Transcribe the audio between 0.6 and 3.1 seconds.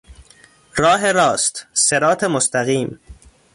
راه راست، صراط مستقیم